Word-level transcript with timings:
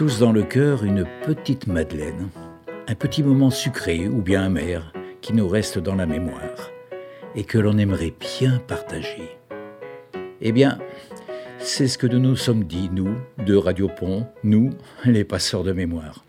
tous 0.00 0.18
dans 0.18 0.32
le 0.32 0.44
cœur 0.44 0.82
une 0.82 1.04
petite 1.26 1.66
Madeleine, 1.66 2.30
un 2.88 2.94
petit 2.94 3.22
moment 3.22 3.50
sucré 3.50 4.08
ou 4.08 4.22
bien 4.22 4.44
amer 4.44 4.94
qui 5.20 5.34
nous 5.34 5.46
reste 5.46 5.78
dans 5.78 5.94
la 5.94 6.06
mémoire 6.06 6.70
et 7.34 7.44
que 7.44 7.58
l'on 7.58 7.76
aimerait 7.76 8.14
bien 8.18 8.60
partager. 8.60 9.36
Eh 10.40 10.52
bien, 10.52 10.78
c'est 11.58 11.86
ce 11.86 11.98
que 11.98 12.06
nous 12.06 12.18
nous 12.18 12.34
sommes 12.34 12.64
dit, 12.64 12.88
nous, 12.90 13.14
de 13.44 13.54
Radio 13.54 13.88
Pont, 13.88 14.26
nous, 14.42 14.70
les 15.04 15.24
passeurs 15.24 15.64
de 15.64 15.72
mémoire. 15.72 16.24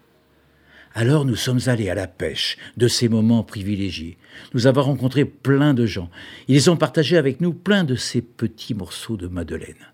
Alors 0.94 1.24
nous 1.24 1.38
sommes 1.38 1.62
allés 1.68 1.90
à 1.90 1.96
la 1.96 2.08
pêche 2.08 2.58
de 2.76 2.90
ces 2.90 3.08
moments 3.08 3.44
privilégiés. 3.44 4.18
Nous 4.54 4.68
avons 4.68 4.82
rencontré 4.82 5.24
plein 5.24 5.74
de 5.74 5.86
gens. 5.86 6.10
Ils 6.50 6.70
ont 6.70 6.76
partagé 6.76 7.16
avec 7.16 7.40
nous 7.40 7.54
plein 7.54 7.86
de 7.86 7.96
ces 7.96 8.22
petits 8.22 8.74
morceaux 8.74 9.16
de 9.16 9.28
Madeleine. 9.28 9.88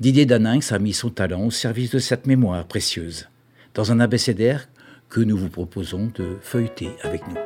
Didier 0.00 0.24
Daninx 0.24 0.72
a 0.72 0.78
mis 0.78 0.94
son 0.94 1.10
talent 1.10 1.44
au 1.44 1.50
service 1.50 1.90
de 1.90 1.98
cette 1.98 2.26
mémoire 2.26 2.64
précieuse, 2.64 3.28
dans 3.74 3.92
un 3.92 4.00
abécédaire 4.00 4.70
que 5.10 5.20
nous 5.20 5.36
vous 5.36 5.50
proposons 5.50 6.10
de 6.14 6.38
feuilleter 6.40 6.88
avec 7.02 7.20
nous. 7.28 7.36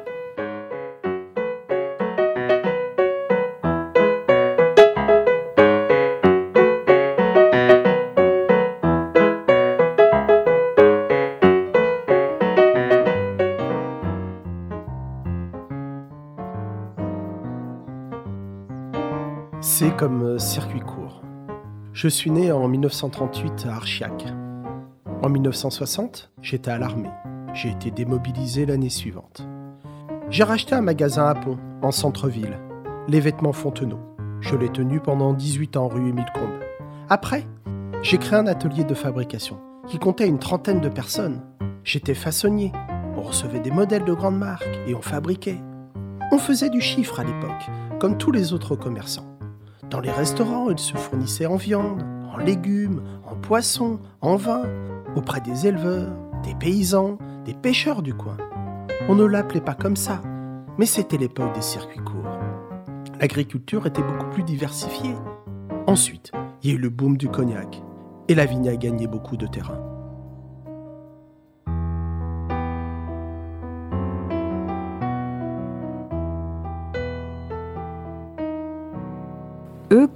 C'est 19.61 19.97
comme 19.97 20.23
euh, 20.23 20.39
circuit. 20.39 20.84
Je 22.05 22.10
suis 22.10 22.30
né 22.30 22.52
en 22.52 22.69
1938 22.69 23.65
à 23.66 23.77
Archiac. 23.77 24.27
En 25.23 25.30
1960, 25.30 26.33
j'étais 26.43 26.71
à 26.71 26.77
l'armée. 26.77 27.09
J'ai 27.55 27.71
été 27.71 27.91
démobilisé 27.91 28.66
l'année 28.66 28.91
suivante. 28.91 29.49
J'ai 30.29 30.45
racheté 30.45 30.74
un 30.74 30.83
magasin 30.83 31.24
à 31.24 31.35
Pont, 31.35 31.57
en 31.80 31.93
centre-ville, 31.93 32.59
les 33.09 33.21
vêtements 33.21 33.55
Fontenot. 33.55 34.01
Je 34.43 34.55
l'ai 34.55 34.69
tenu 34.69 35.01
pendant 35.01 35.33
18 35.33 35.79
ans 35.79 35.88
rue 35.88 36.11
Émile 36.11 36.30
Combes. 36.35 36.61
Après, 37.09 37.46
j'ai 38.02 38.18
créé 38.18 38.39
un 38.39 38.49
atelier 38.49 38.85
de 38.85 38.93
fabrication 38.93 39.59
qui 39.87 39.99
comptait 39.99 40.29
une 40.29 40.39
trentaine 40.39 40.83
de 40.83 40.91
personnes. 40.91 41.41
J'étais 41.85 42.13
façonnier. 42.13 42.71
On 43.16 43.23
recevait 43.23 43.61
des 43.61 43.71
modèles 43.71 44.05
de 44.05 44.13
grandes 44.13 44.39
marques 44.39 44.79
et 44.87 44.95
on 44.95 45.01
fabriquait. 45.01 45.63
On 46.33 46.37
faisait 46.37 46.68
du 46.68 46.83
chiffre 46.83 47.18
à 47.18 47.24
l'époque, 47.24 47.71
comme 47.99 48.18
tous 48.18 48.30
les 48.30 48.52
autres 48.52 48.77
commerçants. 48.77 49.34
Dans 49.90 50.01
les 50.01 50.10
restaurants, 50.10 50.71
ils 50.71 50.79
se 50.79 50.96
fournissaient 50.96 51.46
en 51.46 51.57
viande, 51.57 52.02
en 52.32 52.38
légumes, 52.38 53.02
en 53.24 53.37
poissons, 53.37 54.01
en 54.21 54.37
vin, 54.37 54.63
auprès 55.16 55.40
des 55.40 55.66
éleveurs, 55.66 56.13
des 56.43 56.54
paysans, 56.54 57.18
des 57.45 57.54
pêcheurs 57.54 58.02
du 58.02 58.15
coin. 58.15 58.37
On 59.09 59.15
ne 59.15 59.24
l'appelait 59.24 59.60
pas 59.60 59.74
comme 59.74 59.96
ça, 59.96 60.21
mais 60.79 60.87
c'était 60.87 61.18
l'époque 61.18 61.55
des 61.55 61.62
circuits 61.62 62.01
courts. 62.01 62.38
L'agriculture 63.21 63.87
était 63.87 64.03
beaucoup 64.03 64.31
plus 64.31 64.43
diversifiée. 64.43 65.15
Ensuite, 65.87 66.32
il 66.62 66.71
y 66.71 66.72
a 66.72 66.77
eu 66.77 66.81
le 66.81 66.91
boom 66.91 67.16
du 67.16 67.28
cognac, 67.28 67.82
et 68.28 68.34
la 68.34 68.47
vigne 68.47 68.69
a 68.69 68.77
gagné 68.77 69.06
beaucoup 69.06 69.37
de 69.37 69.47
terrain. 69.47 69.94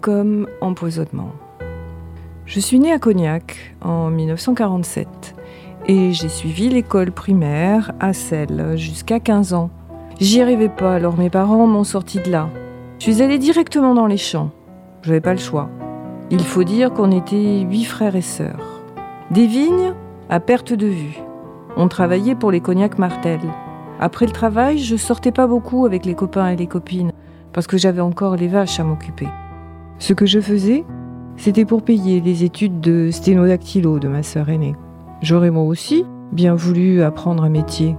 Comme 0.01 0.47
empoisonnement. 0.61 1.33
Je 2.47 2.61
suis 2.61 2.79
née 2.79 2.93
à 2.93 2.99
Cognac 2.99 3.75
en 3.83 4.11
1947 4.11 5.35
et 5.87 6.13
j'ai 6.13 6.29
suivi 6.29 6.69
l'école 6.69 7.13
primaire 7.13 7.93
à 8.01 8.13
Celle 8.13 8.77
jusqu'à 8.77 9.21
15 9.21 9.55
ans. 9.55 9.71
J'y 10.21 10.41
arrivais 10.41 10.69
pas, 10.69 10.95
alors 10.95 11.17
mes 11.17 11.31
parents 11.31 11.67
m'ont 11.67 11.85
sorti 11.85 12.19
de 12.21 12.31
là. 12.31 12.49
Je 12.99 13.05
suis 13.05 13.23
allée 13.23 13.39
directement 13.39 13.95
dans 13.95 14.07
les 14.07 14.17
champs. 14.17 14.51
Je 15.03 15.11
n'avais 15.11 15.21
pas 15.21 15.33
le 15.33 15.39
choix. 15.39 15.71
Il 16.31 16.41
faut 16.41 16.65
dire 16.65 16.93
qu'on 16.93 17.11
était 17.11 17.61
huit 17.61 17.85
frères 17.85 18.17
et 18.17 18.23
sœurs. 18.23 18.83
Des 19.31 19.47
vignes 19.47 19.95
à 20.29 20.41
perte 20.41 20.73
de 20.73 20.87
vue. 20.87 21.19
On 21.77 21.89
travaillait 21.89 22.35
pour 22.35 22.51
les 22.51 22.61
cognacs 22.61 22.99
Martel. 22.99 23.41
Après 24.01 24.27
le 24.27 24.33
travail, 24.33 24.79
je 24.79 24.97
sortais 24.97 25.33
pas 25.33 25.47
beaucoup 25.47 25.87
avec 25.87 26.05
les 26.05 26.15
copains 26.15 26.49
et 26.49 26.57
les 26.57 26.67
copines 26.67 27.13
parce 27.53 27.67
que 27.67 27.79
j'avais 27.79 28.01
encore 28.01 28.37
les 28.37 28.49
vaches 28.49 28.81
à 28.81 28.85
m'occuper. 28.85 29.29
Ce 29.99 30.13
que 30.13 30.27
je 30.27 30.41
faisais, 30.41 30.85
c'était 31.37 31.65
pour 31.65 31.83
payer 31.83 32.21
les 32.21 32.45
études 32.45 32.81
de 32.81 33.11
sténodactylo 33.11 33.99
de 33.99 34.07
ma 34.07 34.23
sœur 34.23 34.49
aînée. 34.49 34.77
J'aurais 35.23 35.51
moi 35.51 35.65
aussi 35.65 36.05
bien 36.31 36.55
voulu 36.55 37.03
apprendre 37.03 37.43
un 37.43 37.49
métier, 37.49 37.97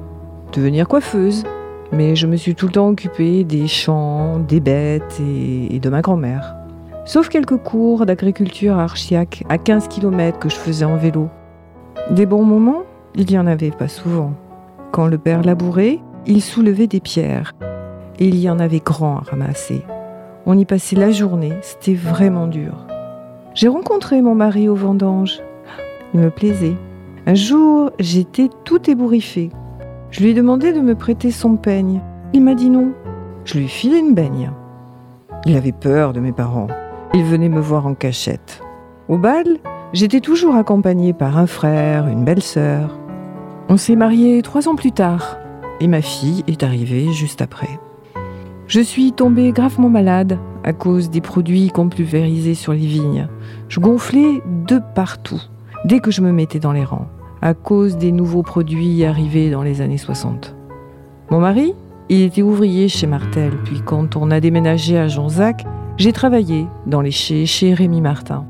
devenir 0.53 0.87
coiffeuse, 0.87 1.43
mais 1.91 2.15
je 2.15 2.27
me 2.27 2.37
suis 2.37 2.55
tout 2.55 2.67
le 2.67 2.71
temps 2.71 2.87
occupée 2.87 3.43
des 3.43 3.67
champs, 3.67 4.39
des 4.39 4.61
bêtes 4.61 5.19
et, 5.19 5.79
de 5.79 5.89
ma 5.89 6.01
grand-mère. 6.01 6.55
Sauf 7.05 7.27
quelques 7.27 7.57
cours 7.57 8.05
d'agriculture 8.05 8.77
à 8.77 8.83
Archiac, 8.83 9.43
à 9.49 9.57
15 9.57 9.89
km 9.89 10.39
que 10.39 10.49
je 10.49 10.55
faisais 10.55 10.85
en 10.85 10.95
vélo. 10.95 11.27
Des 12.11 12.25
bons 12.25 12.45
moments, 12.45 12.83
il 13.15 13.29
y 13.29 13.37
en 13.37 13.47
avait 13.47 13.71
pas 13.71 13.87
souvent. 13.89 14.33
Quand 14.91 15.07
le 15.07 15.17
père 15.17 15.41
labourait, 15.41 15.99
il 16.25 16.41
soulevait 16.41 16.87
des 16.87 17.01
pierres, 17.01 17.55
et 18.19 18.27
il 18.27 18.37
y 18.37 18.49
en 18.49 18.59
avait 18.59 18.79
grand 18.79 19.17
à 19.17 19.31
ramasser. 19.31 19.83
On 20.45 20.57
y 20.57 20.65
passait 20.65 20.95
la 20.95 21.11
journée, 21.11 21.53
c'était 21.61 21.93
vraiment 21.93 22.47
dur. 22.47 22.73
J'ai 23.53 23.67
rencontré 23.67 24.21
mon 24.21 24.35
mari 24.35 24.69
au 24.69 24.75
vendange. 24.75 25.41
Il 26.13 26.21
me 26.21 26.29
plaisait. 26.29 26.77
Un 27.25 27.35
jour, 27.35 27.91
j'étais 27.99 28.49
tout 28.63 28.89
ébouriffée. 28.89 29.49
Je 30.11 30.21
lui 30.21 30.29
ai 30.29 30.33
demandé 30.33 30.73
de 30.73 30.79
me 30.79 30.95
prêter 30.95 31.31
son 31.31 31.55
peigne. 31.55 32.01
Il 32.33 32.43
m'a 32.43 32.55
dit 32.55 32.69
non. 32.69 32.93
Je 33.45 33.57
lui 33.57 33.65
ai 33.65 33.67
filé 33.67 33.97
une 33.97 34.15
baigne. 34.15 34.51
Il 35.45 35.55
avait 35.55 35.71
peur 35.71 36.13
de 36.13 36.19
mes 36.19 36.31
parents. 36.31 36.67
Il 37.13 37.23
venait 37.23 37.49
me 37.49 37.59
voir 37.59 37.85
en 37.85 37.93
cachette. 37.93 38.61
Au 39.07 39.17
bal, 39.17 39.57
j'étais 39.93 40.19
toujours 40.19 40.55
accompagnée 40.55 41.13
par 41.13 41.37
un 41.37 41.47
frère, 41.47 42.07
une 42.07 42.23
belle-sœur. 42.23 42.97
On 43.67 43.77
s'est 43.77 43.95
mariés 43.95 44.41
trois 44.41 44.67
ans 44.67 44.75
plus 44.75 44.91
tard 44.91 45.37
et 45.79 45.87
ma 45.87 46.01
fille 46.01 46.43
est 46.47 46.63
arrivée 46.63 47.11
juste 47.11 47.41
après. 47.41 47.79
Je 48.69 48.81
suis 48.81 49.13
tombée 49.13 49.51
gravement 49.51 49.89
malade 49.89 50.37
à 50.63 50.73
cause 50.73 51.09
des 51.09 51.21
produits 51.21 51.71
qu'on 51.71 51.89
sur 51.89 52.71
les 52.71 52.85
vignes. 52.85 53.27
Je 53.67 53.79
gonflais 53.79 54.43
de 54.67 54.79
partout 54.93 55.41
dès 55.85 55.99
que 55.99 56.11
je 56.11 56.21
me 56.21 56.31
mettais 56.31 56.59
dans 56.59 56.71
les 56.71 56.83
rangs, 56.83 57.07
à 57.41 57.55
cause 57.55 57.97
des 57.97 58.11
nouveaux 58.11 58.43
produits 58.43 59.03
arrivés 59.05 59.49
dans 59.49 59.63
les 59.63 59.81
années 59.81 59.97
60. 59.97 60.55
Mon 61.31 61.39
mari, 61.39 61.73
il 62.09 62.21
était 62.21 62.43
ouvrier 62.43 62.89
chez 62.89 63.07
Martel, 63.07 63.53
puis 63.65 63.81
quand 63.83 64.15
on 64.15 64.29
a 64.29 64.39
déménagé 64.39 64.99
à 64.99 65.07
Jonzac, 65.07 65.65
j'ai 65.97 66.13
travaillé 66.13 66.67
dans 66.85 67.01
les 67.01 67.09
chais 67.09 67.47
chez 67.47 67.73
Rémi 67.73 68.01
Martin. 68.01 68.45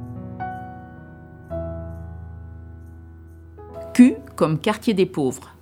Q 3.94 4.16
comme 4.36 4.60
quartier 4.60 4.94
des 4.94 5.06
pauvres. 5.06 5.56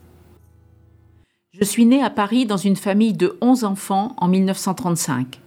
Je 1.60 1.66
suis 1.66 1.86
née 1.86 2.04
à 2.04 2.12
Paris 2.12 2.46
dans 2.46 2.58
une 2.58 2.76
famille 2.76 3.14
de 3.14 3.36
11 3.42 3.64
enfants 3.64 4.16
en 4.18 4.28
1935. 4.28 5.42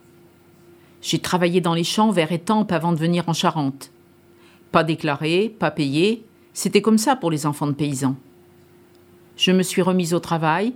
J'ai 1.03 1.21
travaillé 1.21 1.61
dans 1.61 1.75
les 1.75 1.85
champs 1.85 2.11
vers 2.11 2.33
Étampes 2.33 2.73
avant 2.73 2.91
de 2.91 2.99
venir 2.99 3.29
en 3.29 3.33
Charente. 3.33 3.93
Pas 4.73 4.83
déclaré, 4.83 5.55
pas 5.57 5.71
payé, 5.71 6.25
c'était 6.53 6.83
comme 6.83 6.99
ça 6.99 7.15
pour 7.15 7.31
les 7.31 7.47
enfants 7.47 7.69
de 7.69 7.75
paysans. 7.75 8.17
Je 9.37 9.53
me 9.53 9.63
suis 9.63 9.83
remise 9.83 10.13
au 10.13 10.19
travail, 10.19 10.75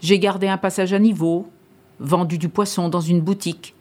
j'ai 0.00 0.18
gardé 0.18 0.48
un 0.48 0.56
passage 0.56 0.94
à 0.94 0.98
niveau, 0.98 1.50
vendu 2.00 2.38
du 2.38 2.48
poisson 2.48 2.88
dans 2.88 3.02
une 3.02 3.20
boutique. 3.20 3.74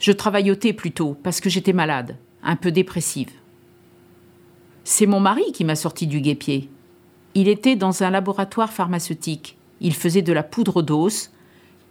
Je 0.00 0.12
travaillotais 0.12 0.74
plutôt 0.74 1.16
parce 1.22 1.40
que 1.40 1.48
j'étais 1.48 1.72
malade, 1.72 2.18
un 2.42 2.56
peu 2.56 2.70
dépressive. 2.70 3.32
C'est 4.84 5.06
mon 5.06 5.20
mari 5.20 5.50
qui 5.54 5.64
m'a 5.64 5.76
sorti 5.76 6.06
du 6.06 6.20
guépier. 6.20 6.68
Il 7.34 7.48
était 7.48 7.76
dans 7.76 8.02
un 8.02 8.10
laboratoire 8.10 8.70
pharmaceutique. 8.70 9.57
Il 9.80 9.94
faisait 9.94 10.22
de 10.22 10.32
la 10.32 10.42
poudre 10.42 10.82
d'os, 10.82 11.30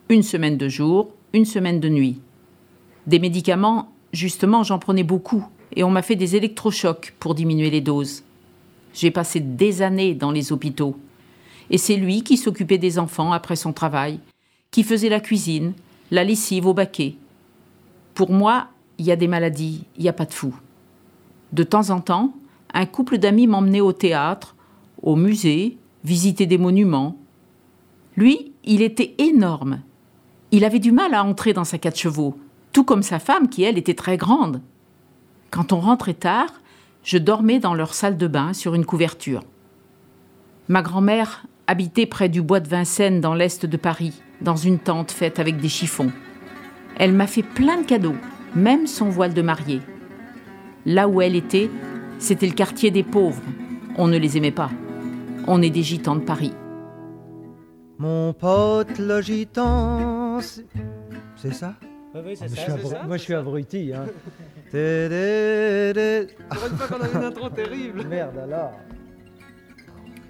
une 0.09 0.23
semaine 0.23 0.57
de 0.57 0.69
jour, 0.69 1.09
une 1.33 1.45
semaine 1.45 1.79
de 1.79 1.89
nuit. 1.89 2.19
Des 3.05 3.19
médicaments, 3.19 3.89
justement, 4.13 4.63
j'en 4.63 4.79
prenais 4.79 5.03
beaucoup, 5.03 5.45
et 5.75 5.83
on 5.83 5.89
m'a 5.89 6.01
fait 6.01 6.15
des 6.15 6.35
électrochocs 6.35 7.13
pour 7.19 7.35
diminuer 7.35 7.69
les 7.69 7.81
doses. 7.81 8.23
J'ai 8.93 9.11
passé 9.11 9.39
des 9.39 9.81
années 9.81 10.15
dans 10.15 10.31
les 10.31 10.51
hôpitaux. 10.51 10.97
Et 11.69 11.77
c'est 11.77 11.97
lui 11.97 12.23
qui 12.23 12.37
s'occupait 12.37 12.77
des 12.77 12.99
enfants 12.99 13.31
après 13.31 13.55
son 13.55 13.73
travail, 13.73 14.19
qui 14.71 14.83
faisait 14.83 15.09
la 15.09 15.19
cuisine, 15.19 15.73
la 16.11 16.23
lessive 16.23 16.65
au 16.65 16.73
baquet. 16.73 17.15
Pour 18.13 18.31
moi, 18.31 18.67
il 18.97 19.05
y 19.05 19.11
a 19.11 19.15
des 19.15 19.27
maladies, 19.27 19.83
il 19.97 20.03
n'y 20.03 20.09
a 20.09 20.13
pas 20.13 20.25
de 20.25 20.33
fou. 20.33 20.55
De 21.53 21.63
temps 21.63 21.89
en 21.89 21.99
temps, 21.99 22.33
un 22.73 22.85
couple 22.85 23.17
d'amis 23.17 23.47
m'emmenait 23.47 23.81
au 23.81 23.93
théâtre, 23.93 24.55
au 25.01 25.15
musée, 25.15 25.77
visiter 26.03 26.45
des 26.45 26.57
monuments, 26.57 27.17
lui, 28.17 28.51
il 28.63 28.81
était 28.81 29.13
énorme. 29.19 29.81
Il 30.51 30.65
avait 30.65 30.79
du 30.79 30.91
mal 30.91 31.13
à 31.13 31.23
entrer 31.23 31.53
dans 31.53 31.63
sa 31.63 31.77
quatre 31.77 31.99
chevaux, 31.99 32.35
tout 32.73 32.83
comme 32.83 33.03
sa 33.03 33.19
femme 33.19 33.47
qui, 33.47 33.63
elle, 33.63 33.77
était 33.77 33.93
très 33.93 34.17
grande. 34.17 34.61
Quand 35.51 35.71
on 35.71 35.79
rentrait 35.79 36.15
tard, 36.15 36.51
je 37.03 37.19
dormais 37.19 37.59
dans 37.59 37.75
leur 37.75 37.93
salle 37.93 38.17
de 38.17 38.27
bain 38.27 38.53
sur 38.53 38.73
une 38.73 38.85
couverture. 38.85 39.43
Ma 40.67 40.81
grand-mère 40.81 41.45
habitait 41.67 42.07
près 42.07 42.27
du 42.27 42.41
bois 42.41 42.59
de 42.59 42.67
Vincennes 42.67 43.21
dans 43.21 43.35
l'est 43.35 43.65
de 43.65 43.77
Paris, 43.77 44.21
dans 44.41 44.55
une 44.55 44.79
tente 44.79 45.11
faite 45.11 45.39
avec 45.39 45.59
des 45.59 45.69
chiffons. 45.69 46.11
Elle 46.97 47.13
m'a 47.13 47.27
fait 47.27 47.43
plein 47.43 47.79
de 47.79 47.85
cadeaux, 47.85 48.15
même 48.55 48.87
son 48.87 49.09
voile 49.09 49.35
de 49.35 49.41
mariée. 49.43 49.81
Là 50.85 51.07
où 51.07 51.21
elle 51.21 51.35
était, 51.35 51.69
c'était 52.17 52.47
le 52.47 52.53
quartier 52.53 52.89
des 52.89 53.03
pauvres. 53.03 53.43
On 53.95 54.07
ne 54.07 54.17
les 54.17 54.37
aimait 54.37 54.51
pas. 54.51 54.71
On 55.45 55.61
est 55.61 55.69
des 55.69 55.83
gitans 55.83 56.15
de 56.15 56.21
Paris. 56.21 56.53
Mon 57.99 58.33
pote 58.33 58.99
le 58.99 59.21
gitan, 59.21 60.39
c'est 61.35 61.53
ça 61.53 61.73
oui, 62.25 62.35
c'est 62.35 62.49
ça, 62.49 63.05
Moi, 63.05 63.17
je 63.17 63.21
suis 63.21 63.33
abruti. 63.33 63.91
Hein. 63.93 64.05
Pour 64.71 64.79
une 64.79 66.77
fois 66.77 66.87
qu'on 66.87 67.03
a 67.03 67.09
une 67.09 67.23
intro 67.25 67.49
terrible. 67.49 68.03
Merde 68.09 68.37
alors. 68.37 68.73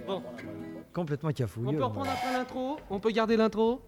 Bon. 0.05 0.21
Complètement 0.93 1.31
cafouilleux. 1.31 1.69
On 1.69 1.73
peut 1.73 1.83
reprendre 1.83 2.11
après 2.11 2.33
l'intro 2.33 2.77
On 2.89 2.99
peut 2.99 3.11
garder 3.11 3.37
l'intro 3.37 3.81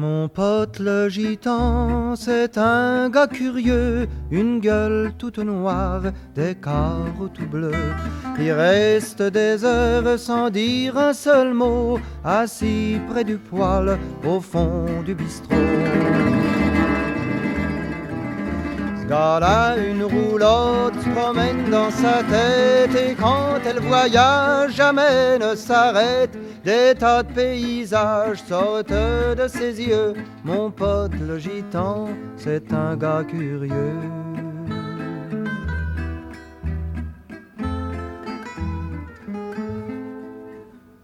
Mon 0.00 0.30
pote 0.30 0.78
le 0.78 1.10
gitan, 1.10 2.16
c'est 2.16 2.56
un 2.56 3.10
gars 3.10 3.26
curieux, 3.26 4.08
une 4.30 4.58
gueule 4.58 5.12
toute 5.18 5.38
noire, 5.38 6.00
des 6.34 6.54
carreaux 6.54 7.28
tout 7.28 7.46
bleus. 7.46 7.92
Il 8.38 8.50
reste 8.50 9.20
des 9.20 9.62
heures 9.62 10.18
sans 10.18 10.48
dire 10.48 10.96
un 10.96 11.12
seul 11.12 11.52
mot, 11.52 11.98
assis 12.24 12.96
près 13.10 13.24
du 13.24 13.36
poêle 13.36 13.98
au 14.26 14.40
fond 14.40 14.86
du 15.04 15.14
bistrot. 15.14 15.54
Ce 19.10 19.12
gars-là, 19.12 19.76
une 19.76 20.04
roulotte 20.04 20.94
se 21.02 21.08
promène 21.08 21.68
dans 21.68 21.90
sa 21.90 22.22
tête 22.22 22.94
et 22.94 23.16
quand 23.16 23.58
elle 23.66 23.80
voyage, 23.80 24.76
jamais 24.76 25.36
ne 25.36 25.56
s'arrête. 25.56 26.38
Des 26.64 26.94
tas 26.96 27.24
de 27.24 27.32
paysages 27.32 28.40
sortent 28.48 28.92
de 28.92 29.48
ses 29.48 29.82
yeux. 29.82 30.14
Mon 30.44 30.70
pote 30.70 31.18
le 31.26 31.40
gitan, 31.40 32.06
c'est 32.36 32.72
un 32.72 32.96
gars 32.96 33.24
curieux. 33.28 33.98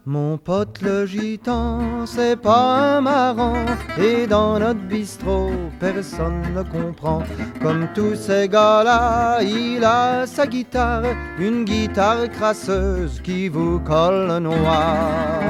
Mon 0.09 0.37
pote 0.37 0.81
le 0.83 1.05
gitan, 1.05 2.05
c'est 2.05 2.37
pas 2.37 2.95
un 2.95 3.01
marrant, 3.01 3.65
et 3.97 4.25
dans 4.25 4.57
notre 4.57 4.79
bistrot, 4.79 5.51
personne 5.81 6.43
ne 6.55 6.63
comprend. 6.63 7.23
Comme 7.61 7.89
tous 7.93 8.15
ces 8.15 8.47
gars-là, 8.47 9.41
il 9.41 9.83
a 9.83 10.25
sa 10.25 10.47
guitare, 10.47 11.03
une 11.37 11.65
guitare 11.65 12.29
crasseuse 12.29 13.19
qui 13.21 13.49
vous 13.49 13.81
colle 13.81 14.29
le 14.29 14.39
noir. 14.39 15.41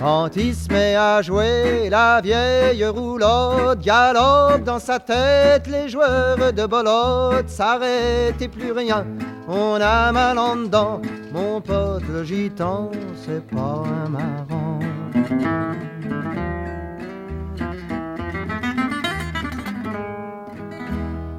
Quand 0.00 0.34
il 0.34 0.52
se 0.52 0.68
met 0.72 0.96
à 0.96 1.22
jouer, 1.22 1.88
la 1.88 2.20
vieille 2.20 2.84
roulotte 2.86 3.80
galope 3.82 4.64
dans 4.64 4.80
sa 4.80 4.98
tête, 4.98 5.68
les 5.68 5.88
joueurs 5.88 6.52
de 6.52 6.66
bolotte 6.66 7.48
s'arrêtent 7.48 8.42
et 8.42 8.48
plus 8.48 8.72
rien 8.72 9.06
on 9.48 9.80
a 9.80 10.12
mal 10.12 10.38
en 10.38 10.56
dedans. 10.56 11.00
Mon 11.32 11.60
pote 11.60 12.04
le 12.08 12.24
gitan, 12.24 12.90
c'est 13.16 13.46
pas 13.48 13.84
un 14.04 14.08
marrant. 14.08 14.80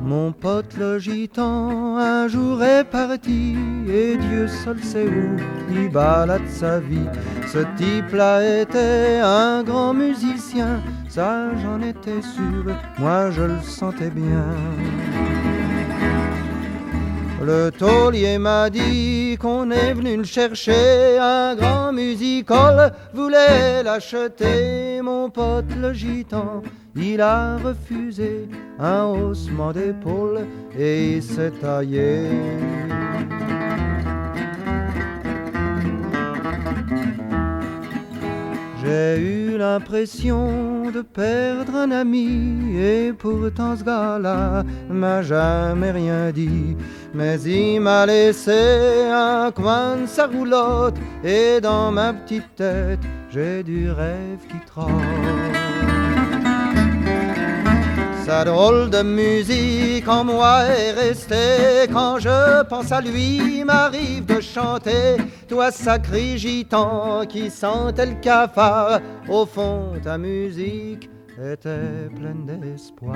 Mon 0.02 0.32
pote 0.32 0.78
le 0.78 1.00
gitan, 1.00 1.98
un 1.98 2.30
jour 2.30 2.64
est 2.64 2.86
parti, 2.86 3.58
et 3.90 4.16
Dieu 4.16 4.48
seul 4.48 4.82
sait 4.82 5.06
où 5.06 5.36
il 5.70 5.90
balade 5.90 6.48
sa 6.48 6.80
vie. 6.80 7.10
Ce 7.46 7.60
type-là 7.76 8.62
était 8.62 9.20
un 9.22 9.64
grand 9.64 9.94
musicien, 9.94 10.82
ça 11.10 11.50
j'en 11.62 11.82
étais 11.82 12.22
sûr, 12.22 12.74
moi 13.00 13.32
je 13.32 13.42
le 13.44 13.60
sentais 13.62 14.10
bien. 14.10 14.46
Le 17.40 17.70
taulier 17.70 18.40
m'a 18.40 18.70
dit 18.70 19.38
qu'on 19.40 19.70
est 19.70 19.94
venu 19.94 20.18
le 20.18 20.24
chercher, 20.24 21.20
un 21.20 21.56
grand 21.56 21.94
musical 21.94 22.94
voulait 23.14 23.84
l'acheter, 23.84 25.02
mon 25.04 25.30
pote 25.30 25.72
le 25.80 25.94
gitan, 25.94 26.64
il 26.96 27.22
a 27.22 27.58
refusé 27.58 28.50
un 28.80 29.06
haussement 29.06 29.72
d'épaule 29.72 30.48
et 30.78 31.18
il 31.18 31.24
s'est 31.24 31.52
taillé. 31.52 32.24
J'ai 38.88 39.18
eu 39.20 39.58
l'impression 39.58 40.90
de 40.92 41.02
perdre 41.02 41.76
un 41.76 41.92
ami 41.92 42.78
et 42.80 43.12
pourtant 43.12 43.76
ce 43.76 43.84
gars-là 43.84 44.64
m'a 44.90 45.22
jamais 45.22 45.92
rien 45.92 46.32
dit. 46.32 46.78
Mais 47.14 47.38
il 47.42 47.82
m'a 47.82 48.06
laissé 48.06 49.10
un 49.12 49.52
coin 49.52 49.98
de 49.98 50.06
sa 50.06 50.28
roulotte 50.28 50.96
et 51.22 51.60
dans 51.60 51.92
ma 51.92 52.14
petite 52.14 52.56
tête 52.56 53.02
j'ai 53.30 53.62
du 53.62 53.92
rêve 53.92 54.48
qui 54.50 54.66
trotte. 54.66 55.97
Sa 58.28 58.44
drôle 58.44 58.90
de 58.90 59.04
musique 59.04 60.06
en 60.06 60.26
moi 60.26 60.64
est 60.66 60.92
restée. 60.92 61.88
Quand 61.94 62.20
je 62.20 62.62
pense 62.64 62.92
à 62.92 63.00
lui, 63.00 63.64
m'arrive 63.64 64.26
de 64.26 64.42
chanter. 64.42 65.16
Toi, 65.48 65.72
sacré 65.72 66.38
gitan 66.38 67.26
qui 67.26 67.50
sentait 67.50 68.06
le 68.06 68.16
cafard, 68.16 69.00
au 69.30 69.46
fond, 69.46 69.94
ta 70.04 70.18
musique 70.18 71.10
était 71.42 72.10
pleine 72.14 72.60
d'espoir. 72.60 73.16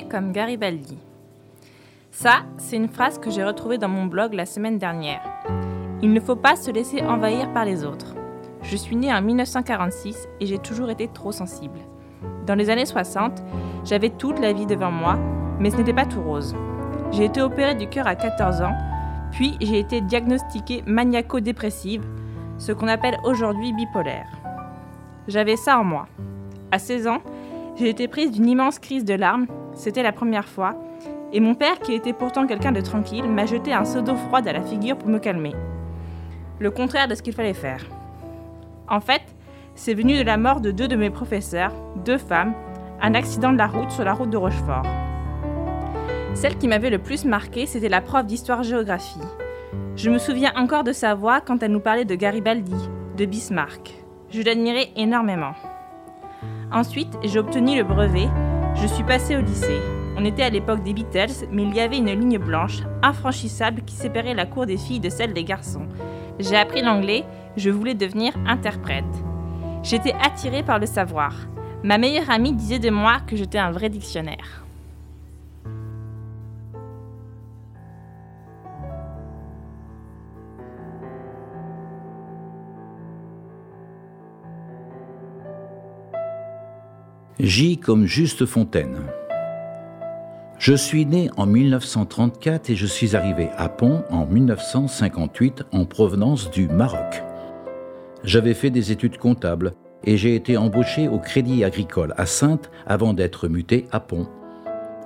Comme 0.00 0.32
Garibaldi. 0.32 0.96
Ça, 2.10 2.44
c'est 2.56 2.76
une 2.76 2.88
phrase 2.88 3.18
que 3.18 3.30
j'ai 3.30 3.44
retrouvée 3.44 3.76
dans 3.76 3.90
mon 3.90 4.06
blog 4.06 4.32
la 4.32 4.46
semaine 4.46 4.78
dernière. 4.78 5.20
Il 6.00 6.14
ne 6.14 6.20
faut 6.20 6.34
pas 6.34 6.56
se 6.56 6.70
laisser 6.70 7.02
envahir 7.02 7.52
par 7.52 7.66
les 7.66 7.84
autres. 7.84 8.14
Je 8.62 8.76
suis 8.76 8.96
née 8.96 9.12
en 9.12 9.20
1946 9.20 10.28
et 10.40 10.46
j'ai 10.46 10.58
toujours 10.58 10.88
été 10.88 11.08
trop 11.08 11.30
sensible. 11.30 11.78
Dans 12.46 12.54
les 12.54 12.70
années 12.70 12.86
60, 12.86 13.42
j'avais 13.84 14.08
toute 14.08 14.38
la 14.38 14.54
vie 14.54 14.64
devant 14.64 14.90
moi, 14.90 15.18
mais 15.58 15.68
ce 15.68 15.76
n'était 15.76 15.92
pas 15.92 16.06
tout 16.06 16.22
rose. 16.22 16.56
J'ai 17.10 17.26
été 17.26 17.42
opérée 17.42 17.74
du 17.74 17.86
cœur 17.86 18.06
à 18.06 18.14
14 18.14 18.62
ans, 18.62 18.74
puis 19.30 19.58
j'ai 19.60 19.78
été 19.78 20.00
diagnostiquée 20.00 20.82
maniaco-dépressive, 20.86 22.04
ce 22.56 22.72
qu'on 22.72 22.88
appelle 22.88 23.18
aujourd'hui 23.24 23.74
bipolaire. 23.74 24.28
J'avais 25.28 25.56
ça 25.56 25.78
en 25.78 25.84
moi. 25.84 26.06
À 26.70 26.78
16 26.78 27.08
ans, 27.08 27.18
j'ai 27.76 27.88
été 27.88 28.08
prise 28.08 28.30
d'une 28.30 28.48
immense 28.48 28.78
crise 28.78 29.04
de 29.04 29.14
larmes 29.14 29.46
c'était 29.74 30.02
la 30.02 30.12
première 30.12 30.48
fois, 30.48 30.74
et 31.32 31.40
mon 31.40 31.54
père, 31.54 31.78
qui 31.80 31.94
était 31.94 32.12
pourtant 32.12 32.46
quelqu'un 32.46 32.72
de 32.72 32.80
tranquille, 32.80 33.28
m'a 33.28 33.46
jeté 33.46 33.72
un 33.72 33.84
seau 33.84 34.02
d'eau 34.02 34.16
froide 34.16 34.46
à 34.46 34.52
la 34.52 34.62
figure 34.62 34.98
pour 34.98 35.08
me 35.08 35.18
calmer. 35.18 35.54
Le 36.58 36.70
contraire 36.70 37.08
de 37.08 37.14
ce 37.14 37.22
qu'il 37.22 37.32
fallait 37.32 37.54
faire. 37.54 37.84
En 38.88 39.00
fait, 39.00 39.22
c'est 39.74 39.94
venu 39.94 40.18
de 40.18 40.22
la 40.22 40.36
mort 40.36 40.60
de 40.60 40.70
deux 40.70 40.88
de 40.88 40.96
mes 40.96 41.10
professeurs, 41.10 41.72
deux 42.04 42.18
femmes, 42.18 42.54
un 43.00 43.14
accident 43.14 43.52
de 43.52 43.58
la 43.58 43.66
route 43.66 43.90
sur 43.90 44.04
la 44.04 44.12
route 44.12 44.30
de 44.30 44.36
Rochefort. 44.36 44.86
Celle 46.34 46.58
qui 46.58 46.68
m'avait 46.68 46.90
le 46.90 46.98
plus 46.98 47.24
marqué, 47.24 47.66
c'était 47.66 47.88
la 47.88 48.00
prof 48.00 48.26
d'histoire-géographie. 48.26 49.20
Je 49.96 50.10
me 50.10 50.18
souviens 50.18 50.52
encore 50.56 50.84
de 50.84 50.92
sa 50.92 51.14
voix 51.14 51.40
quand 51.40 51.62
elle 51.62 51.72
nous 51.72 51.80
parlait 51.80 52.04
de 52.04 52.14
Garibaldi, 52.14 52.88
de 53.16 53.24
Bismarck. 53.24 53.94
Je 54.30 54.42
l'admirais 54.42 54.90
énormément. 54.96 55.52
Ensuite, 56.72 57.18
j'ai 57.22 57.38
obtenu 57.38 57.76
le 57.76 57.84
brevet 57.84 58.28
je 58.74 58.86
suis 58.86 59.04
passée 59.04 59.36
au 59.36 59.40
lycée. 59.40 59.80
On 60.16 60.24
était 60.24 60.42
à 60.42 60.50
l'époque 60.50 60.82
des 60.82 60.94
Beatles, 60.94 61.46
mais 61.50 61.62
il 61.62 61.74
y 61.74 61.80
avait 61.80 61.98
une 61.98 62.10
ligne 62.10 62.38
blanche, 62.38 62.80
infranchissable, 63.02 63.82
qui 63.82 63.94
séparait 63.94 64.34
la 64.34 64.46
cour 64.46 64.66
des 64.66 64.76
filles 64.76 65.00
de 65.00 65.10
celle 65.10 65.32
des 65.32 65.44
garçons. 65.44 65.86
J'ai 66.38 66.56
appris 66.56 66.82
l'anglais, 66.82 67.24
je 67.56 67.70
voulais 67.70 67.94
devenir 67.94 68.32
interprète. 68.46 69.04
J'étais 69.82 70.14
attirée 70.24 70.62
par 70.62 70.78
le 70.78 70.86
savoir. 70.86 71.34
Ma 71.84 71.98
meilleure 71.98 72.30
amie 72.30 72.54
disait 72.54 72.78
de 72.78 72.90
moi 72.90 73.18
que 73.26 73.36
j'étais 73.36 73.58
un 73.58 73.70
vrai 73.70 73.88
dictionnaire. 73.88 74.61
J 87.42 87.76
comme 87.76 88.06
Juste 88.06 88.46
Fontaine. 88.46 88.98
Je 90.60 90.74
suis 90.74 91.04
né 91.04 91.28
en 91.36 91.44
1934 91.44 92.70
et 92.70 92.76
je 92.76 92.86
suis 92.86 93.16
arrivé 93.16 93.48
à 93.56 93.68
Pont 93.68 94.04
en 94.10 94.26
1958 94.26 95.64
en 95.72 95.84
provenance 95.84 96.52
du 96.52 96.68
Maroc. 96.68 97.20
J'avais 98.22 98.54
fait 98.54 98.70
des 98.70 98.92
études 98.92 99.18
comptables 99.18 99.72
et 100.04 100.16
j'ai 100.16 100.36
été 100.36 100.56
embauché 100.56 101.08
au 101.08 101.18
Crédit 101.18 101.64
Agricole 101.64 102.14
à 102.16 102.26
Sainte 102.26 102.70
avant 102.86 103.12
d'être 103.12 103.48
muté 103.48 103.86
à 103.90 103.98
Pont. 103.98 104.28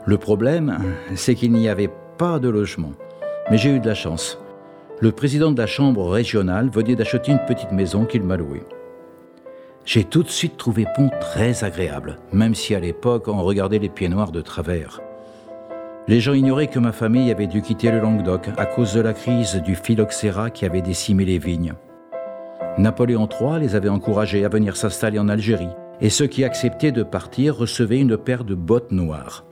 Le 0.05 0.19
problème, 0.19 0.79
c'est 1.15 1.37
qu'il 1.37 1.53
n'y 1.53 1.71
avait 1.71 1.91
pas 2.19 2.39
de 2.39 2.51
logement. 2.51 2.93
Mais 3.51 3.57
j'ai 3.57 3.71
eu 3.71 3.81
de 3.81 3.89
la 3.89 3.95
chance. 3.95 4.39
Le 5.01 5.11
président 5.11 5.53
de 5.53 5.59
la 5.59 5.67
chambre 5.67 6.07
régionale 6.11 6.69
venait 6.69 6.97
d'acheter 6.97 7.33
une 7.33 7.47
petite 7.47 7.73
maison 7.73 8.05
qu'il 8.05 8.25
m'a 8.25 8.37
louée. 8.37 8.65
J'ai 9.87 10.03
tout 10.03 10.25
de 10.25 10.29
suite 10.29 10.57
trouvé 10.57 10.85
Pont 10.97 11.11
très 11.21 11.63
agréable, 11.63 12.19
même 12.33 12.57
si 12.57 12.75
à 12.75 12.81
l'époque 12.81 13.29
on 13.29 13.45
regardait 13.45 13.79
les 13.79 13.89
pieds 13.89 14.09
noirs 14.09 14.33
de 14.33 14.41
travers. 14.41 15.01
Les 16.09 16.19
gens 16.19 16.33
ignoraient 16.33 16.67
que 16.67 16.81
ma 16.81 16.91
famille 16.91 17.31
avait 17.31 17.47
dû 17.47 17.63
quitter 17.63 17.93
le 17.93 18.01
Languedoc 18.01 18.49
à 18.59 18.67
cause 18.67 18.95
de 18.95 19.01
la 19.01 19.13
crise 19.13 19.55
du 19.55 19.77
phylloxéra 19.77 20.51
qui 20.51 20.65
avait 20.65 20.83
décimé 20.83 21.25
les 21.25 21.39
vignes. 21.39 21.75
Napoléon 22.79 23.29
III 23.29 23.61
les 23.61 23.77
avait 23.77 23.89
encouragés 23.89 24.45
à 24.45 24.49
venir 24.49 24.77
s'installer 24.77 25.21
en 25.21 25.29
Algérie, 25.29 25.71
et 26.01 26.11
ceux 26.11 26.27
qui 26.27 26.43
acceptaient 26.43 26.93
de 26.93 27.05
partir 27.05 27.57
recevaient 27.57 28.01
une 28.01 28.17
paire 28.17 28.43
de 28.43 28.57
bottes 28.57 28.91
noires. 28.91 29.45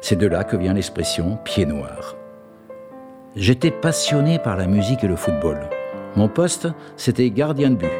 C'est 0.00 0.16
de 0.16 0.28
là 0.28 0.44
que 0.44 0.56
vient 0.56 0.74
l'expression 0.74 1.38
pied 1.44 1.66
noir. 1.66 2.14
J'étais 3.34 3.72
passionné 3.72 4.38
par 4.38 4.56
la 4.56 4.68
musique 4.68 5.02
et 5.02 5.08
le 5.08 5.16
football. 5.16 5.58
Mon 6.14 6.28
poste, 6.28 6.68
c'était 6.96 7.30
gardien 7.30 7.70
de 7.70 7.76
but. 7.76 7.90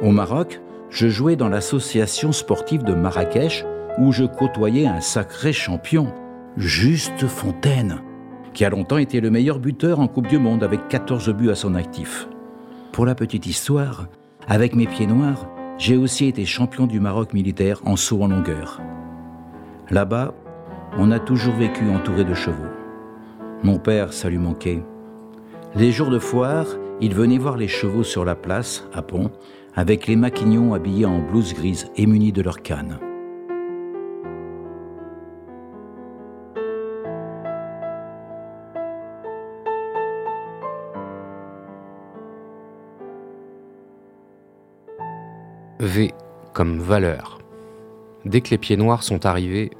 Au 0.00 0.10
Maroc, 0.10 0.60
je 0.90 1.08
jouais 1.08 1.36
dans 1.36 1.48
l'association 1.48 2.32
sportive 2.32 2.82
de 2.82 2.94
Marrakech 2.94 3.64
où 3.98 4.12
je 4.12 4.24
côtoyais 4.24 4.86
un 4.86 5.00
sacré 5.00 5.52
champion, 5.52 6.12
Juste 6.56 7.26
Fontaine, 7.26 8.00
qui 8.52 8.64
a 8.64 8.70
longtemps 8.70 8.98
été 8.98 9.20
le 9.20 9.30
meilleur 9.30 9.60
buteur 9.60 10.00
en 10.00 10.08
Coupe 10.08 10.26
du 10.26 10.38
Monde 10.38 10.64
avec 10.64 10.88
14 10.88 11.30
buts 11.30 11.50
à 11.50 11.54
son 11.54 11.74
actif. 11.74 12.28
Pour 12.90 13.06
la 13.06 13.14
petite 13.14 13.46
histoire, 13.46 14.08
avec 14.48 14.74
mes 14.74 14.86
pieds 14.86 15.06
noirs, 15.06 15.46
j'ai 15.78 15.96
aussi 15.96 16.26
été 16.26 16.44
champion 16.44 16.86
du 16.86 16.98
Maroc 16.98 17.32
militaire 17.32 17.80
en 17.84 17.94
saut 17.94 18.22
en 18.22 18.28
longueur. 18.28 18.80
Là-bas, 19.90 20.34
on 20.96 21.12
a 21.12 21.20
toujours 21.20 21.54
vécu 21.54 21.88
entouré 21.90 22.24
de 22.24 22.34
chevaux. 22.34 22.72
Mon 23.62 23.78
père, 23.78 24.12
ça 24.12 24.28
lui 24.28 24.38
manquait. 24.38 24.82
Les 25.76 25.92
jours 25.92 26.10
de 26.10 26.18
foire, 26.18 26.66
il 27.00 27.14
venait 27.14 27.38
voir 27.38 27.56
les 27.56 27.68
chevaux 27.68 28.02
sur 28.02 28.24
la 28.24 28.34
place, 28.34 28.88
à 28.92 29.02
Pont, 29.02 29.30
avec 29.78 30.08
les 30.08 30.16
maquignons 30.16 30.74
habillés 30.74 31.06
en 31.06 31.20
blouse 31.20 31.54
grise 31.54 31.88
et 31.94 32.04
munis 32.06 32.32
de 32.32 32.42
leurs 32.42 32.62
cannes. 32.62 32.98
V 45.78 46.10
comme 46.52 46.80
valeur. 46.80 47.38
Dès 48.24 48.40
que 48.40 48.50
les 48.50 48.58
pieds 48.58 48.76
noirs 48.76 49.04
sont 49.04 49.26
arrivés, 49.26 49.70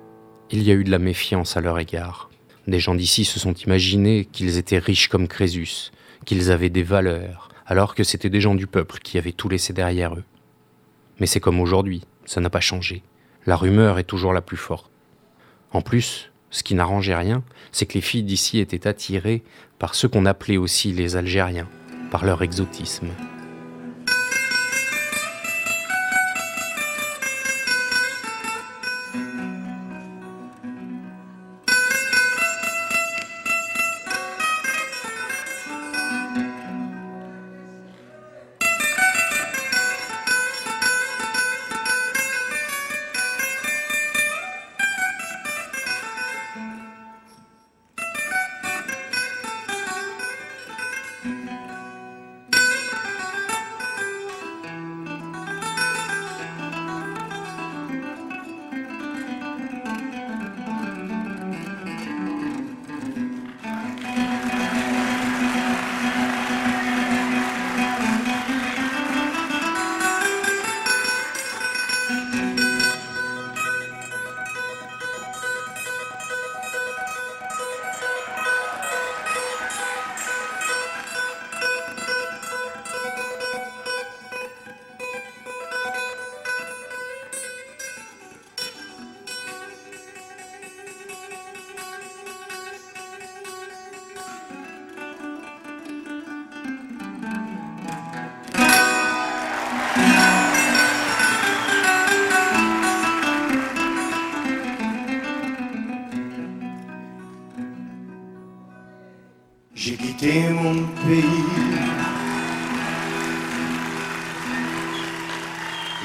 il 0.52 0.62
y 0.62 0.70
a 0.70 0.74
eu 0.74 0.84
de 0.84 0.92
la 0.92 1.00
méfiance 1.00 1.56
à 1.56 1.60
leur 1.60 1.76
égard. 1.80 2.30
Des 2.68 2.78
gens 2.78 2.94
d'ici 2.94 3.24
se 3.24 3.40
sont 3.40 3.54
imaginés 3.54 4.26
qu'ils 4.30 4.58
étaient 4.58 4.78
riches 4.78 5.08
comme 5.08 5.26
Crésus, 5.26 5.90
qu'ils 6.24 6.52
avaient 6.52 6.70
des 6.70 6.84
valeurs, 6.84 7.47
alors 7.68 7.94
que 7.94 8.02
c'étaient 8.02 8.30
des 8.30 8.40
gens 8.40 8.54
du 8.54 8.66
peuple 8.66 8.98
qui 8.98 9.18
avaient 9.18 9.32
tout 9.32 9.50
laissé 9.50 9.74
derrière 9.74 10.14
eux. 10.14 10.24
Mais 11.20 11.26
c'est 11.26 11.38
comme 11.38 11.60
aujourd'hui, 11.60 12.02
ça 12.24 12.40
n'a 12.40 12.50
pas 12.50 12.60
changé. 12.60 13.02
La 13.46 13.56
rumeur 13.56 13.98
est 13.98 14.04
toujours 14.04 14.32
la 14.32 14.40
plus 14.40 14.56
forte. 14.56 14.90
En 15.72 15.82
plus, 15.82 16.32
ce 16.50 16.62
qui 16.62 16.74
n'arrangeait 16.74 17.14
rien, 17.14 17.44
c'est 17.70 17.84
que 17.84 17.94
les 17.94 18.00
filles 18.00 18.22
d'ici 18.22 18.58
étaient 18.58 18.86
attirées 18.86 19.42
par 19.78 19.94
ceux 19.94 20.08
qu'on 20.08 20.24
appelait 20.24 20.56
aussi 20.56 20.92
les 20.92 21.16
Algériens, 21.16 21.68
par 22.10 22.24
leur 22.24 22.42
exotisme. 22.42 23.08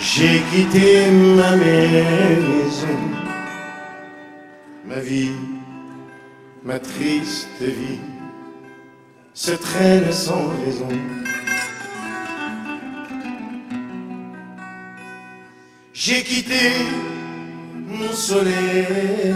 J'ai 0.06 0.42
quitté 0.52 1.10
ma 1.12 1.56
maison, 1.56 3.00
ma 4.86 5.00
vie, 5.00 5.32
ma 6.62 6.78
triste 6.78 7.62
vie 7.62 8.02
se 9.34 9.54
traîne 9.54 10.12
sans 10.12 10.50
raison. 10.66 10.90
J'ai 15.94 16.22
quitté 16.22 16.64
mon 17.88 18.12
soleil. 18.12 19.34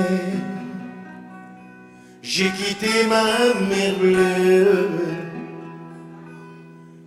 J'ai 2.22 2.52
quitté 2.52 3.08
ma 3.08 3.54
mère 3.70 3.98
bleue, 4.00 4.90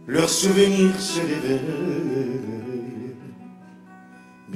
leurs 0.06 0.30
souvenirs 0.30 0.98
se 0.98 1.20
réveillent 1.20 2.69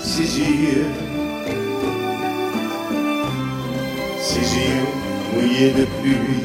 ses 0.00 0.38
yeux, 0.38 0.86
ses 4.20 4.40
yeux 4.40 4.86
mouillés 5.34 5.70
de 5.72 5.84
pluie, 6.00 6.44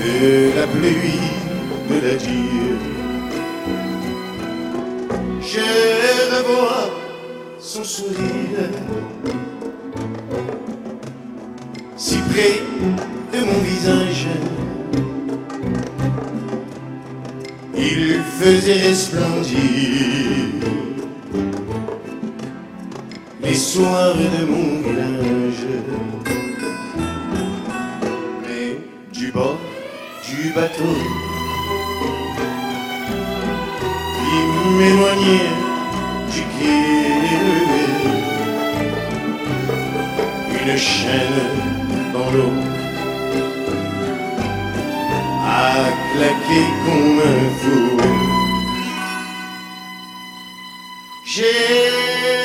de 0.00 0.58
la 0.58 0.66
pluie 0.66 1.30
de 1.90 2.06
l'adieu. 2.06 2.78
Je 5.40 6.36
revois 6.36 7.04
sourire. 7.84 8.70
Si 11.96 12.16
près 12.30 12.60
de 13.32 13.44
mon 13.44 13.60
visage, 13.60 14.26
il 17.76 18.20
faisait 18.40 18.88
resplendir 18.88 20.23
les 23.74 23.80
soirs 23.80 24.14
de 24.14 24.44
mon 24.46 24.82
village. 24.82 25.66
Mais 28.42 28.78
du 29.12 29.32
bord 29.32 29.58
du 30.26 30.50
bateau, 30.54 30.96
il 34.32 34.46
m'éloignait 34.78 35.52
du 36.32 36.42
quai. 36.54 36.84
Une 40.66 40.76
chaîne 40.78 41.42
dans 42.12 42.30
l'eau 42.30 42.54
a 45.46 45.74
claqué 46.12 46.62
comme 46.84 47.18
un 47.18 47.42
fou. 47.60 47.84
J'ai 51.26 52.43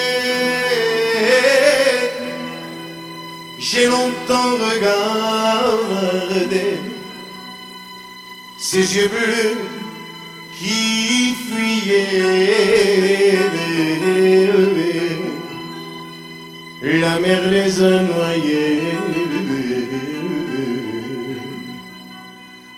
j'ai 3.71 3.85
longtemps 3.85 4.53
regardé 4.67 5.59
ses 8.57 8.95
yeux 8.95 9.09
bleus 9.09 9.57
qui 10.57 11.35
fuyaient. 11.47 12.49
La 16.81 17.19
mer 17.19 17.41
les 17.51 17.83
a 17.83 18.01
noyés 18.01 18.81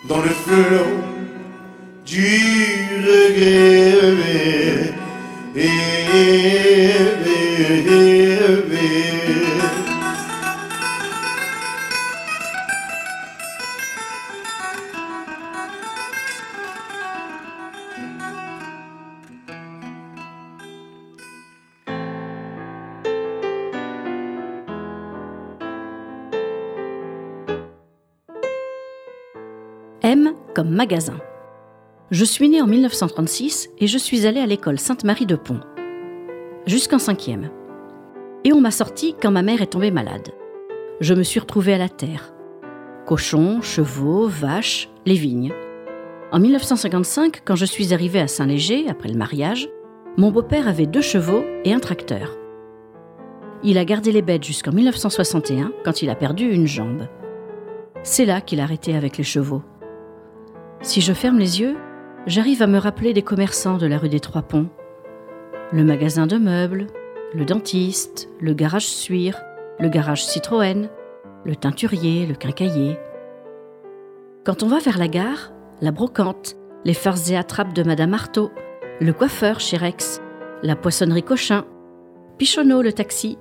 dans 0.10 0.22
le 0.22 0.34
flot 0.44 0.94
du 2.06 2.28
regret. 3.08 3.72
M 30.04 30.34
comme 30.56 30.70
magasin. 30.70 31.18
Je 32.10 32.26
suis 32.26 32.50
née 32.50 32.62
en 32.62 32.68
1936 32.68 33.70
et 33.78 33.88
je 33.88 33.98
suis 33.98 34.26
allée 34.26 34.42
à 34.42 34.46
l'école 34.46 34.80
Sainte-Marie 34.80 35.28
de 35.28 35.36
Pont. 35.36 35.62
Jusqu'en 36.66 37.00
cinquième. 37.00 37.50
Et 38.44 38.52
on 38.52 38.60
m'a 38.60 38.72
sortie 38.72 39.16
quand 39.22 39.32
ma 39.32 39.44
mère 39.44 39.62
est 39.62 39.72
tombée 39.72 39.92
malade. 39.92 40.30
Je 41.00 41.14
me 41.14 41.24
suis 41.24 41.40
retrouvée 41.40 41.76
à 41.76 41.78
la 41.78 41.88
terre. 41.88 42.34
Cochons, 43.06 43.62
chevaux, 43.62 44.28
vaches, 44.28 44.90
les 45.06 45.16
vignes. 45.16 45.54
En 46.32 46.40
1955, 46.40 47.42
quand 47.44 47.58
je 47.58 47.66
suis 47.66 47.94
arrivée 47.94 48.22
à 48.22 48.28
Saint-Léger, 48.28 48.86
après 48.88 49.10
le 49.10 49.18
mariage, 49.18 49.68
mon 50.16 50.32
beau-père 50.32 50.70
avait 50.70 50.86
deux 50.86 51.02
chevaux 51.02 51.44
et 51.66 51.74
un 51.74 51.80
tracteur. 51.80 52.38
Il 53.64 53.78
a 53.78 53.84
gardé 53.84 54.14
les 54.14 54.22
bêtes 54.22 54.46
jusqu'en 54.46 54.72
1961, 54.72 55.74
quand 55.84 56.02
il 56.02 56.10
a 56.10 56.16
perdu 56.16 56.50
une 56.50 56.68
jambe. 56.68 57.08
C'est 58.04 58.24
là 58.24 58.40
qu'il 58.40 58.62
a 58.62 58.64
arrêté 58.64 58.96
avec 58.96 59.18
les 59.18 59.26
chevaux. 59.26 59.62
Si 60.82 61.02
je 61.02 61.12
ferme 61.12 61.38
les 61.38 61.60
yeux, 61.60 61.76
j'arrive 62.28 62.62
à 62.62 62.68
me 62.68 62.78
rappeler 62.78 63.12
des 63.12 63.24
commerçants 63.24 63.78
de 63.78 63.86
la 63.86 63.98
rue 63.98 64.08
des 64.08 64.22
Trois 64.22 64.42
Ponts. 64.42 64.70
Le 65.74 65.84
magasin 65.84 66.28
de 66.28 66.38
meubles, 66.38 66.88
le 67.36 67.44
dentiste, 67.44 68.30
le 68.40 68.54
garage 68.54 68.88
Suire, 68.88 69.42
le 69.80 69.90
garage 69.90 70.24
Citroën, 70.24 70.90
le 71.44 71.56
teinturier, 71.58 72.26
le 72.26 72.36
quincaillier. 72.36 72.98
Quand 74.46 74.64
on 74.64 74.68
va 74.68 74.80
vers 74.80 74.98
la 74.98 75.10
gare, 75.10 75.52
la 75.82 75.92
brocante, 75.92 76.56
les 76.86 76.94
farces 76.94 77.32
et 77.32 77.36
attrapes 77.36 77.74
de 77.74 77.84
Madame 77.84 78.14
Artaud, 78.14 78.52
le 79.00 79.14
coiffeur 79.14 79.60
chez 79.60 79.78
Rex, 79.78 80.22
la 80.62 80.76
poissonnerie 80.76 81.24
Cochin, 81.24 81.66
Pichonneau 82.38 82.84
le 82.84 82.94
taxi, 82.94 83.38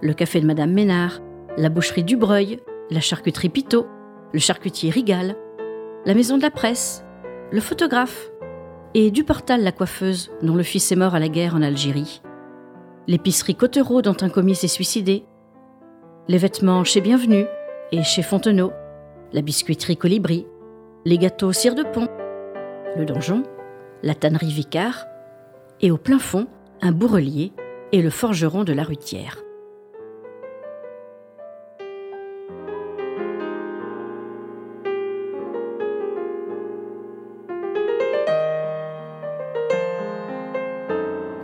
le 0.00 0.14
café 0.14 0.40
de 0.40 0.46
Madame 0.46 0.72
Ménard, 0.72 1.20
la 1.58 1.68
boucherie 1.68 2.04
Dubreuil, 2.04 2.60
la 2.90 3.00
charcuterie 3.00 3.50
Pitot, 3.50 3.86
le 4.32 4.38
charcutier 4.38 4.90
Rigal, 4.90 5.36
la 6.06 6.14
maison 6.14 6.38
de 6.38 6.42
la 6.42 6.50
presse, 6.50 7.04
le 7.50 7.60
photographe, 7.60 8.30
et 8.94 9.10
du 9.10 9.24
portal 9.24 9.62
la 9.62 9.72
coiffeuse, 9.72 10.30
dont 10.42 10.54
le 10.54 10.62
fils 10.62 10.90
est 10.92 10.96
mort 10.96 11.14
à 11.14 11.20
la 11.20 11.28
guerre 11.28 11.54
en 11.54 11.62
Algérie, 11.62 12.22
l'épicerie 13.06 13.54
Cotereau 13.54 14.00
dont 14.00 14.16
un 14.22 14.30
commis 14.30 14.54
s'est 14.54 14.68
suicidé, 14.68 15.24
les 16.28 16.38
vêtements 16.38 16.84
chez 16.84 17.02
Bienvenue 17.02 17.44
et 17.90 18.02
chez 18.02 18.22
Fontenot, 18.22 18.72
la 19.32 19.42
biscuiterie 19.42 19.96
Colibri, 19.96 20.46
les 21.04 21.18
gâteaux 21.18 21.52
Cire 21.52 21.74
de 21.74 21.82
Pont, 21.82 22.08
le 22.96 23.04
donjon, 23.04 23.42
la 24.02 24.14
tannerie 24.14 24.52
Vicard, 24.52 25.06
et 25.80 25.90
au 25.90 25.96
plein 25.96 26.18
fond, 26.18 26.46
un 26.80 26.92
bourrelier 26.92 27.52
et 27.90 28.02
le 28.02 28.10
forgeron 28.10 28.64
de 28.64 28.72
la 28.72 28.84
Rutière. 28.84 29.38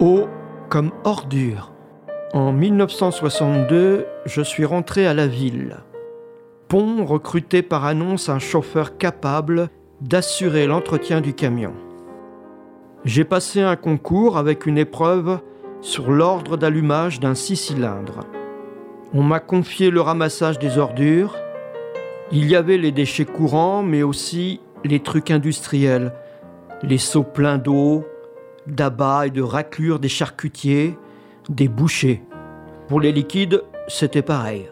O 0.01 0.29
comme 0.69 0.93
ordure. 1.03 1.73
En 2.33 2.53
1962, 2.53 4.07
je 4.27 4.43
suis 4.43 4.65
rentré 4.65 5.07
à 5.07 5.15
la 5.15 5.27
ville. 5.27 5.79
Pont 6.69 7.07
recrutait 7.07 7.63
par 7.63 7.87
annonce 7.87 8.29
un 8.29 8.39
chauffeur 8.39 8.99
capable 8.99 9.71
d'assurer 10.03 10.67
l'entretien 10.67 11.23
du 11.23 11.33
camion. 11.33 11.73
J'ai 13.07 13.25
passé 13.25 13.63
un 13.63 13.77
concours 13.77 14.37
avec 14.37 14.67
une 14.67 14.77
épreuve 14.77 15.41
sur 15.81 16.11
l'ordre 16.11 16.59
d'allumage 16.59 17.21
d'un 17.21 17.35
six 17.35 17.57
cylindres. 17.57 18.21
On 19.15 19.23
m'a 19.23 19.41
confié 19.41 19.89
le 19.89 20.03
ramassage 20.03 20.59
des 20.59 20.77
ordures. 20.77 21.37
Il 22.33 22.47
y 22.47 22.55
avait 22.55 22.77
les 22.77 22.93
déchets 22.93 23.25
courants, 23.25 23.83
mais 23.83 24.03
aussi 24.03 24.61
les 24.85 25.01
trucs 25.01 25.31
industriels, 25.31 26.13
les 26.83 26.99
seaux 26.99 27.23
pleins 27.23 27.57
d'eau, 27.57 28.05
d'abats 28.67 29.27
et 29.27 29.31
de 29.31 29.41
raclures 29.41 30.01
des 30.01 30.11
charcutiers, 30.11 30.99
des 31.49 31.69
bouchers. 31.69 32.23
Pour 32.89 33.01
les 33.01 33.13
liquides, 33.13 33.63
c'était 33.87 34.21
pareil. 34.21 34.69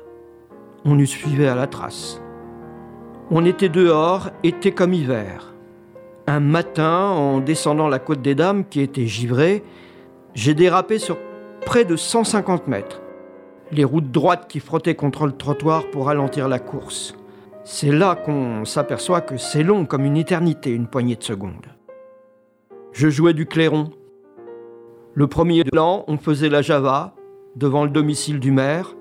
On 0.89 0.95
nous 0.95 1.07
suivait 1.07 1.49
à 1.49 1.57
la 1.57 1.67
trace. 1.67 2.23
On 3.33 3.45
était 3.45 3.69
dehors, 3.69 4.31
été 4.45 4.71
comme 4.71 4.95
hiver. 4.95 5.53
Un 6.29 6.39
matin, 6.39 7.09
en 7.09 7.41
descendant 7.41 7.89
la 7.89 7.99
côte 7.99 8.23
des 8.23 8.37
Dames, 8.37 8.65
qui 8.65 8.81
était 8.81 9.07
givrée, 9.07 9.65
j'ai 10.35 10.55
dérapé 10.55 11.01
sur 11.01 11.19
près 11.65 11.85
de 11.85 11.97
150 11.97 12.69
mètres. 12.69 13.03
Les 13.73 13.83
routes 13.83 14.13
droites 14.13 14.47
qui 14.49 14.61
frottaient 14.61 14.95
contre 14.95 15.27
le 15.27 15.33
trottoir 15.33 15.91
pour 15.91 16.07
ralentir 16.07 16.47
la 16.47 16.61
course. 16.61 17.17
C'est 17.65 17.91
là 17.91 18.15
qu'on 18.15 18.65
s'aperçoit 18.65 19.23
que 19.23 19.39
c'est 19.39 19.65
long 19.65 19.87
comme 19.87 20.05
une 20.05 20.17
éternité, 20.17 20.71
une 20.71 20.87
poignée 20.87 21.17
de 21.17 21.25
secondes. 21.25 21.67
Je 22.93 23.09
jouais 23.09 23.35
du 23.35 23.47
clairon. 23.47 23.91
Le 25.15 25.27
premier 25.27 25.65
de 25.65 25.71
l'an, 25.75 26.05
on 26.07 26.17
faisait 26.17 26.49
la 26.49 26.63
java, 26.63 27.17
devant 27.57 27.83
le 27.83 27.91
domicile 27.91 28.39
du 28.39 28.53
maire, 28.53 28.95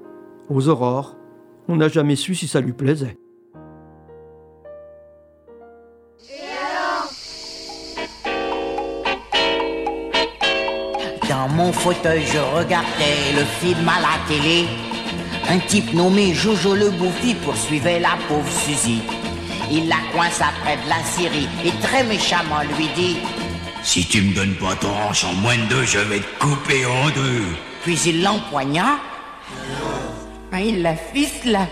aux 0.49 0.67
aurores. 0.67 1.15
On 1.67 1.77
n'a 1.77 1.87
jamais 1.87 2.15
su 2.15 2.35
si 2.35 2.47
ça 2.47 2.61
lui 2.61 2.73
plaisait. 2.73 3.17
Dans 11.27 11.47
mon 11.49 11.73
fauteuil, 11.73 12.23
je 12.25 12.37
regardais 12.37 13.33
le 13.35 13.43
film 13.59 13.89
à 13.89 13.99
la 13.99 14.27
télé. 14.27 14.67
Un 15.49 15.59
type 15.59 15.93
nommé 15.93 16.33
Jojo 16.33 16.75
le 16.75 16.91
Bouffi 16.91 17.33
poursuivait 17.35 17.99
la 17.99 18.17
pauvre 18.27 18.51
Suzy. 18.51 19.01
Il 19.71 19.87
la 19.89 19.97
coince 20.13 20.41
après 20.41 20.77
de 20.77 20.89
la 20.89 21.03
Syrie 21.03 21.47
et 21.63 21.71
très 21.81 22.03
méchamment 22.03 22.61
lui 22.77 22.87
dit 22.95 23.17
Si 23.81 24.05
tu 24.07 24.21
me 24.21 24.35
donnes 24.35 24.55
pas 24.55 24.75
ton 24.75 24.89
hanche 24.89 25.23
en 25.23 25.33
moins 25.33 25.57
de 25.57 25.65
deux, 25.69 25.83
je 25.83 25.99
vais 25.99 26.19
te 26.19 26.39
couper 26.39 26.85
en 26.85 27.09
deux. 27.09 27.43
Puis 27.83 27.99
il 28.05 28.21
l'empoigna. 28.21 28.99
Ah, 30.57 30.61
Il 30.61 30.81
la 30.83 30.95
ficela. 30.95 31.67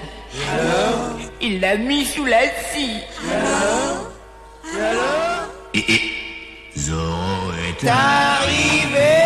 Il 1.39 1.61
l'a 1.61 1.77
mis 1.77 2.03
sous 2.03 2.25
la 2.25 2.41
scie. 2.41 2.99
Et, 5.73 5.93
et 5.93 6.01
Zorro 6.77 7.53
est 7.69 7.87
arrivé. 7.87 9.22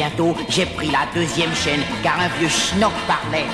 Bientôt, 0.00 0.34
j'ai 0.48 0.64
pris 0.64 0.90
la 0.90 1.04
deuxième 1.14 1.54
chaîne, 1.54 1.82
car 2.02 2.18
un 2.18 2.28
vieux 2.38 2.48
schnock 2.48 2.92
parlait. 3.06 3.50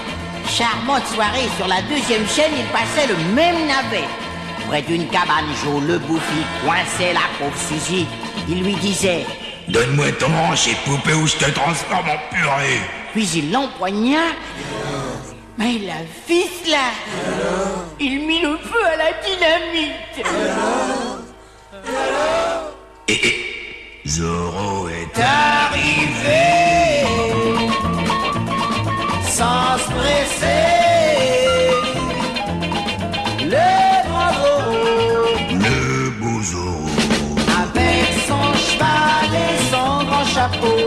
Charmante 0.49 1.05
soirée, 1.13 1.49
sur 1.57 1.67
la 1.67 1.83
deuxième 1.83 2.27
chaîne, 2.29 2.53
il 2.57 2.67
passait 2.67 3.09
le 3.09 3.17
même 3.35 3.67
navet. 3.67 4.07
Près 4.69 4.83
d'une 4.83 5.09
cabane, 5.09 5.51
Joe 5.65 5.83
le 5.83 5.99
bouffi 5.99 6.43
coinçait 6.65 7.15
la 7.15 7.27
pauvre 7.37 7.59
Suzy. 7.69 8.07
Il 8.49 8.63
lui 8.63 8.77
disait 8.77 9.27
Donne-moi 9.67 10.13
ton 10.21 10.33
hanche 10.33 10.69
et 10.69 10.77
poupée 10.85 11.15
ou 11.15 11.27
je 11.27 11.35
te 11.35 11.51
transforme 11.51 12.11
en 12.11 12.35
purée. 12.35 12.81
Puis 13.13 13.29
il 13.35 13.51
l'empoigna. 13.51 14.27
Mais 15.59 15.79
la 15.79 15.99
là 16.71 16.87
Il 17.99 18.21
mit 18.21 18.41
le 18.41 18.57
feu 18.59 18.85
à 18.87 18.97
la 18.97 19.11
dynamite 19.25 20.27
Et, 23.09 23.27
et 23.27 23.37
Zorro 24.07 24.89
est 24.89 25.19
sans 29.37 29.79
se 29.79 29.89
presser. 29.99 30.67
Le 33.53 33.69
Zorro, 34.09 34.59
le 35.51 36.11
beau 36.21 36.39
avec 37.63 38.09
son 38.29 38.47
cheval 38.67 39.31
et 39.45 39.57
son 39.73 40.05
grand 40.09 40.27
chapeau. 40.35 40.81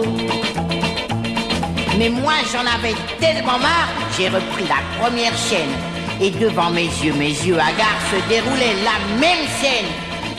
Mais 1.98 2.10
moi 2.10 2.34
j'en 2.52 2.66
avais 2.76 2.96
tellement 3.20 3.60
marre, 3.60 3.92
j'ai 4.18 4.30
repris 4.30 4.66
la 4.68 4.82
première 5.00 5.38
chaîne. 5.38 5.76
Et 6.22 6.32
devant 6.32 6.70
mes 6.72 6.90
yeux, 7.02 7.14
mes 7.14 7.36
yeux 7.46 7.58
hagards, 7.58 8.04
se 8.12 8.18
déroulait 8.28 8.76
la 8.84 8.98
même 9.20 9.46
scène. 9.62 9.92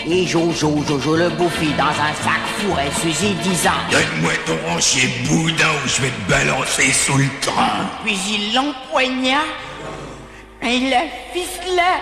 Et 0.07 0.27
Jojo, 0.27 0.83
Jojo 0.87 1.17
le 1.17 1.29
bouffi 1.31 1.73
dans 1.75 1.85
un 1.85 2.15
sac 2.23 2.41
fourrait 2.59 2.91
Suzy 3.01 3.35
disant 3.43 3.71
Donne-moi 3.91 4.33
ton 4.47 4.59
hanchier 4.71 5.09
boudin 5.27 5.69
ou 5.85 5.89
je 5.89 6.03
vais 6.03 6.11
te 6.11 6.31
balancer 6.31 6.93
sous 6.93 7.17
le 7.19 7.29
train. 7.41 7.89
Puis 8.05 8.19
il 8.29 8.55
l'empoigna 8.55 9.41
et 10.63 10.91
la 10.91 11.03
ficela. 11.33 12.01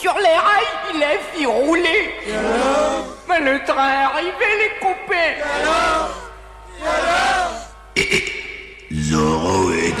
Sur 0.00 0.14
les 0.14 0.24
rails, 0.24 0.94
il 0.94 1.02
a 1.02 1.08
fait 1.32 1.46
rouler. 1.46 2.10
Mais 3.28 3.40
le 3.40 3.64
train 3.64 4.06
arrivé, 4.12 4.32
les 4.58 4.80
copains. 4.80 5.34
Et, 7.96 8.16
et 8.16 8.32
Zorro 8.92 9.70
est 9.72 10.00